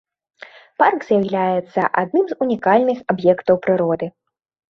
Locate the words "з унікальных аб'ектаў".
2.31-3.55